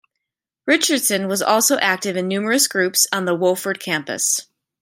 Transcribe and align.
Richardson 0.65 1.27
was 1.27 1.43
also 1.43 1.77
active 1.77 2.17
in 2.17 2.27
numerous 2.27 2.67
groups 2.67 3.05
on 3.13 3.25
the 3.25 3.37
Wofford 3.37 3.79
campus. 3.79 4.47